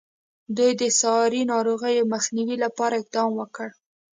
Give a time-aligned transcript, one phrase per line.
[0.57, 3.67] دوی د ساري ناروغیو مخنیوي لپاره اقدام وکړ.